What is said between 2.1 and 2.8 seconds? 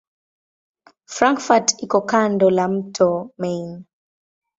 kando la